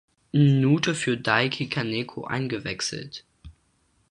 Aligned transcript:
Minute 0.31 0.95
für 0.95 1.15
Daiki 1.15 1.69
Kaneko 1.69 2.23
eingewechselt. 2.25 3.23